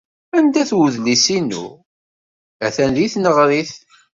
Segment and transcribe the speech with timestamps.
[0.37, 1.65] Anda-t wedlis-inu?
[2.65, 3.71] Atan deg tneɣrit.